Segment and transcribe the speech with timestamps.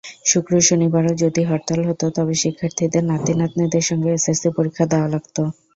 [0.25, 5.37] শুক্র–শনিবারও যদি হরতাল হতো, তবে শিক্ষার্থীদের নাতি-নাতনিদের সঙ্গে এসএসসি পরীক্ষা দেওয়া লাগত।